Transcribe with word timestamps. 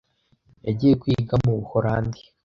Yagiye 0.65 0.93
kwiga 1.01 1.35
mu 1.43 1.51
buholandi 1.59 2.19